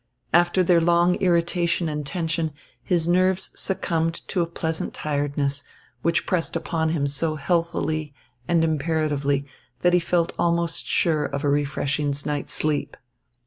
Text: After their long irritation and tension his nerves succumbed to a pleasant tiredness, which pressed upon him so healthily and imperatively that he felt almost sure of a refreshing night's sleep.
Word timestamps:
After 0.33 0.63
their 0.63 0.81
long 0.81 1.13
irritation 1.17 1.87
and 1.87 2.03
tension 2.03 2.53
his 2.81 3.07
nerves 3.07 3.51
succumbed 3.53 4.27
to 4.29 4.41
a 4.41 4.47
pleasant 4.47 4.95
tiredness, 4.95 5.63
which 6.01 6.25
pressed 6.25 6.55
upon 6.55 6.89
him 6.89 7.05
so 7.05 7.35
healthily 7.35 8.11
and 8.47 8.63
imperatively 8.63 9.45
that 9.81 9.93
he 9.93 9.99
felt 9.99 10.33
almost 10.39 10.87
sure 10.87 11.25
of 11.25 11.43
a 11.43 11.49
refreshing 11.49 12.15
night's 12.25 12.51
sleep. 12.51 12.97